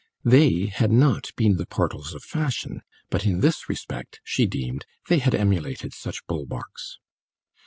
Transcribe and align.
They 0.25 0.65
had 0.65 0.91
not 0.91 1.29
been 1.35 1.57
the 1.57 1.67
portals 1.67 2.15
of 2.15 2.23
fashion, 2.23 2.81
but 3.11 3.23
in 3.23 3.41
this 3.41 3.69
respect, 3.69 4.19
she 4.23 4.47
deemed, 4.47 4.87
they 5.09 5.19
had 5.19 5.35
emulated 5.35 5.93
such 5.93 6.25
bulwarks. 6.25 6.97